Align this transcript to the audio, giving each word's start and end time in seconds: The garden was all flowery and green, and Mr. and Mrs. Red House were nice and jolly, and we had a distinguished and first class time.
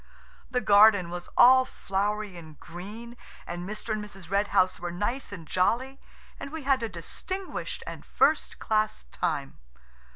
The 0.49 0.61
garden 0.61 1.11
was 1.11 1.29
all 1.37 1.63
flowery 1.63 2.35
and 2.35 2.59
green, 2.59 3.15
and 3.45 3.69
Mr. 3.69 3.93
and 3.93 4.03
Mrs. 4.03 4.31
Red 4.31 4.47
House 4.47 4.79
were 4.79 4.89
nice 4.89 5.31
and 5.31 5.45
jolly, 5.47 5.99
and 6.39 6.51
we 6.51 6.63
had 6.63 6.81
a 6.81 6.89
distinguished 6.89 7.83
and 7.85 8.03
first 8.03 8.57
class 8.57 9.03
time. 9.11 9.59